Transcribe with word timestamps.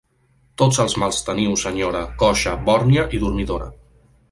Tots 0.61 0.79
els 0.83 0.95
mals 1.03 1.19
teniu, 1.27 1.51
senyora: 1.65 2.03
coixa, 2.25 2.57
bòrnia 2.71 3.07
i 3.19 3.23
dormidora. 3.27 3.71